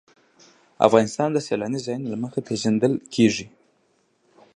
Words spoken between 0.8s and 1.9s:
افغانستان د سیلانی